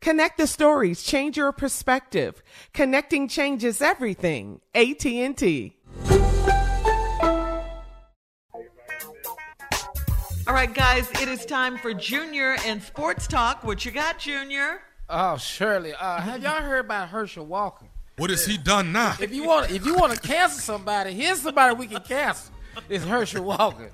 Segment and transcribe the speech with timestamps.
[0.00, 2.42] Connect the stories, change your perspective.
[2.72, 4.60] Connecting changes everything.
[4.74, 5.76] AT&T.
[10.48, 13.64] All right, guys, it is time for Junior and Sports Talk.
[13.64, 14.80] What you got, Junior?
[15.08, 17.86] Oh, Shirley, uh, have y'all heard about Herschel Walker?
[18.16, 19.16] What has he done now?
[19.20, 22.54] If you want, if you want to cancel somebody, here's somebody we can cancel.
[22.88, 23.90] It's Herschel Walker.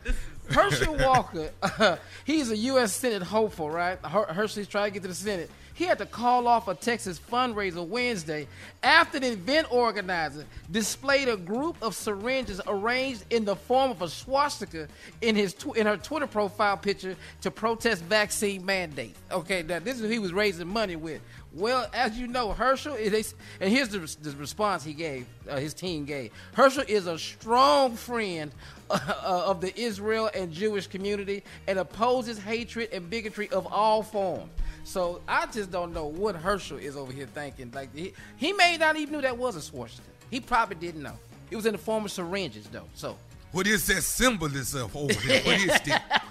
[0.50, 2.92] Herschel Walker, uh, he's a U.S.
[2.92, 3.98] Senate hopeful, right?
[4.04, 5.50] Her- Herschel's trying to get to the Senate.
[5.74, 8.46] He had to call off a Texas fundraiser Wednesday
[8.82, 14.08] after the event organizer displayed a group of syringes arranged in the form of a
[14.08, 14.88] swastika
[15.20, 19.18] in his tw- in her Twitter profile picture to protest vaccine mandates.
[19.30, 21.20] Okay, now this is who he was raising money with.
[21.54, 25.74] Well, as you know, Herschel is, and here's the, the response he gave, uh, his
[25.74, 26.32] team gave.
[26.54, 28.50] Herschel is a strong friend
[28.90, 28.98] uh,
[29.46, 34.50] of the Israel and Jewish community and opposes hatred and bigotry of all forms.
[34.84, 37.70] So I just don't know what Herschel is over here thinking.
[37.74, 40.08] Like he, he may not even knew that was a swastika.
[40.30, 41.16] He probably didn't know.
[41.50, 42.86] It was in the form of syringes, though.
[42.94, 43.16] So
[43.52, 45.42] What is that symbolism over here?
[45.42, 46.22] What is that?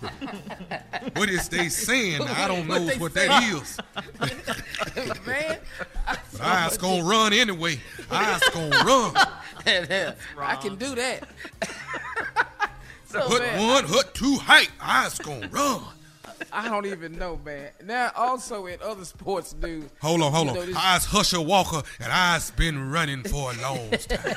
[1.16, 2.22] what is they saying?
[2.22, 3.78] I don't know What what, that is.
[5.26, 5.58] man,
[6.32, 7.80] But I's gonna run anyway.
[8.10, 9.14] I's gonna run.
[10.38, 11.28] I can do that.
[13.06, 14.70] so Hut man, one, hut two, height.
[14.80, 15.82] I's gonna run.
[16.52, 17.70] I don't even know, man.
[17.84, 19.84] Now, also in other sports news.
[20.00, 20.66] Hold on, hold you know, on.
[20.68, 24.36] this- I's Husher Walker, and I's been running for a long time.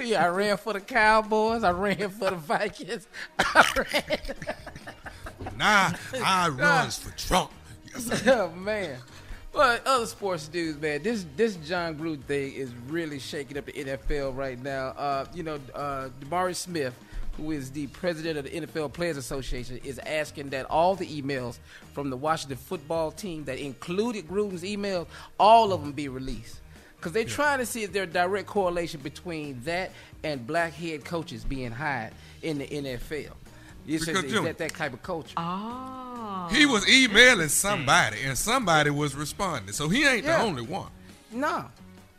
[0.00, 1.64] Yeah, I ran for the Cowboys.
[1.64, 3.06] I ran for the Vikings.
[3.38, 4.20] I ran.
[5.56, 5.92] Now
[6.24, 7.50] I runs for Trump.
[7.92, 8.98] Yes, oh man.
[9.52, 11.02] But other sports dudes, man.
[11.02, 14.88] This this Jon Gruden thing is really shaking up the NFL right now.
[14.96, 16.94] Uh, you know, uh, DeMaurice Smith,
[17.36, 21.58] who is the president of the NFL Players Association, is asking that all the emails
[21.92, 25.06] from the Washington football team that included Gruden's emails,
[25.40, 26.60] all of them be released.
[26.96, 29.90] Because they're trying to see if there's a direct correlation between that
[30.22, 32.12] and black head coaches being hired
[32.42, 33.32] in the NFL.
[33.88, 35.34] It's Because, just, is Jim- that that type of coaching?
[35.36, 36.48] Oh.
[36.52, 39.72] He was emailing somebody, and somebody was responding.
[39.72, 40.38] So he ain't Yeah.
[40.38, 40.90] the only one.
[41.32, 41.64] No,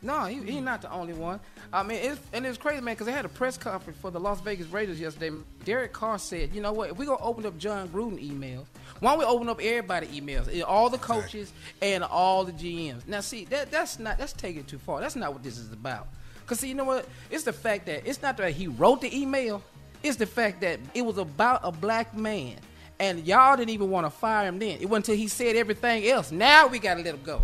[0.04, 1.40] No, he, he's not the only one.
[1.72, 4.20] I mean, it's, and it's crazy, man, because they had a press conference for the
[4.20, 5.34] Las Vegas Raiders yesterday.
[5.64, 8.66] Derek Carr said, you know what, if we're going to open up Jon Gruden emails,
[9.00, 13.08] why don't we open up everybody emails, all the coaches and all the GMs?
[13.08, 15.00] Now, see, that that's not, that's taking it too far.
[15.00, 16.08] That's not what this is about.
[16.42, 17.08] Because, see, you know what?
[17.30, 19.62] It's the fact that it's not that he wrote the email,
[20.02, 22.56] it's the fact that it was about a black man.
[23.00, 24.78] And y'all didn't even want to fire him then.
[24.80, 26.30] It wasn't until he said everything else.
[26.30, 27.42] Now we got to let him go.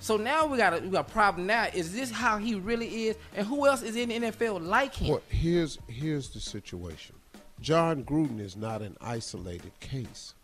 [0.00, 1.46] So now we got a, we got a problem.
[1.46, 4.94] Now is this how he really is, and who else is in the NFL like
[4.94, 5.08] him?
[5.08, 7.16] Well, here's here's the situation.
[7.60, 10.34] Jon Gruden is not an isolated case.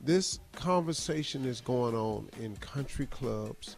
[0.00, 3.76] This conversation is going on in country clubs,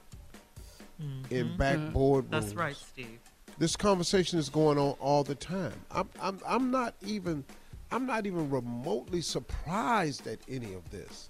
[1.30, 1.56] in mm-hmm.
[1.56, 2.34] backboard mm-hmm.
[2.34, 2.46] rooms.
[2.46, 3.20] That's right, Steve.
[3.58, 5.74] This conversation is going on all the time.
[5.90, 7.44] I'm I'm I'm not even
[7.90, 11.28] I'm not even remotely surprised at any of this.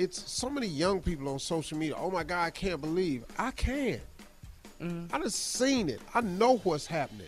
[0.00, 1.94] It's so many young people on social media.
[1.98, 3.22] Oh my God, I can't believe.
[3.38, 4.00] I can.
[5.12, 6.00] I just seen it.
[6.14, 7.26] I know what's happening.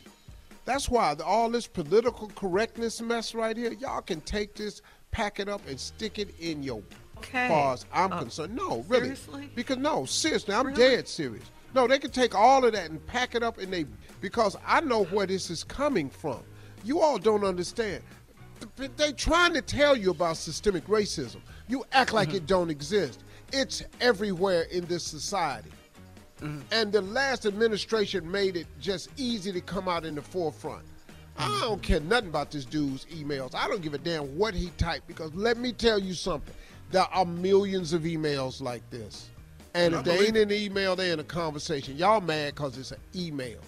[0.64, 4.80] That's why the- all this political correctness mess right here, y'all can take this,
[5.10, 6.82] pack it up, and stick it in your.
[7.18, 7.46] Okay.
[7.48, 9.50] Far as I'm Uh, concerned, no, really, seriously?
[9.54, 10.78] because no, seriously, I'm Really?
[10.78, 11.44] dead serious.
[11.74, 13.84] No, they can take all of that and pack it up, and they
[14.22, 16.42] because I know where this is coming from.
[16.84, 18.02] You all don't understand.
[18.76, 21.40] Th- They trying to tell you about systemic racism.
[21.68, 22.38] You act like mm-hmm.
[22.38, 23.24] it don't exist.
[23.52, 25.70] It's everywhere in this society.
[26.40, 26.60] Mm-hmm.
[26.72, 30.84] And the last administration made it just easy to come out in the forefront.
[31.36, 31.60] I mm-hmm.
[31.60, 33.54] don't care nothing about this dude's emails.
[33.54, 36.54] I don't give a damn what he typed because let me tell you something.
[36.90, 39.30] There are millions of emails like this.
[39.74, 41.96] And if they ain't in the email, they're in a conversation.
[41.96, 43.60] Y'all mad because it's an email.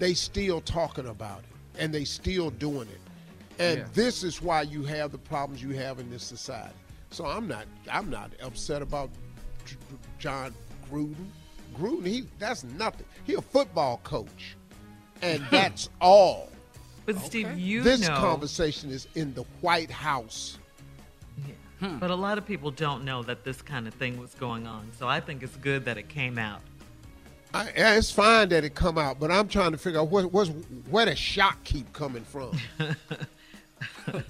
[0.00, 3.00] They still talking about it and they still doing it.
[3.58, 3.86] And Yeah.
[3.92, 6.74] this is why you have the problems you have in this society.
[7.10, 9.10] So I'm not I'm not upset about
[9.64, 9.78] J- J-
[10.18, 10.54] Jon
[10.90, 11.26] Gruden.
[11.76, 13.06] Gruden, he that's nothing.
[13.24, 14.56] He a football coach.
[15.22, 16.50] And that's all.
[17.06, 20.58] But Steve, you this know, conversation is in the White House.
[21.46, 21.98] Yeah, hmm.
[21.98, 24.90] but a lot of people don't know that this kind of thing was going on.
[24.98, 26.62] So I think it's good that it came out.
[27.52, 30.50] I, it's fine that it come out, but I'm trying to figure out what, what's,
[30.90, 32.58] where the shock keep coming from.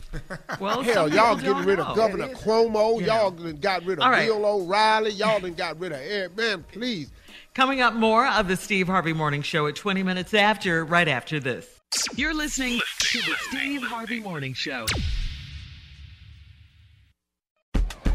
[0.61, 1.87] Well, Hell, y'all getting rid know.
[1.87, 3.01] of Governor Cuomo.
[3.01, 3.07] Yeah.
[3.07, 4.27] Y'all done got rid of All right.
[4.27, 5.11] Bill O'Reilly.
[5.11, 6.37] Y'all done got rid of Eric.
[6.37, 7.11] Man, please.
[7.55, 11.41] Coming up more of the Steve Harvey Morning Show at 20 minutes after, right after
[11.41, 11.81] this.
[12.15, 14.87] You're listening to the Steve Harvey Morning Show.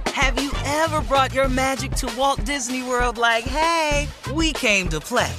[0.07, 4.99] Have you ever brought your magic to Walt Disney World like, hey, we came to
[4.99, 5.31] play?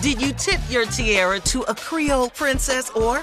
[0.00, 3.22] Did you tip your tiara to a Creole princess or